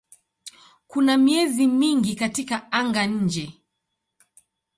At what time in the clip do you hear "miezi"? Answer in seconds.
1.17-1.67